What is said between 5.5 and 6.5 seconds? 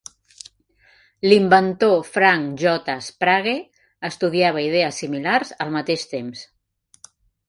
al mateix temps.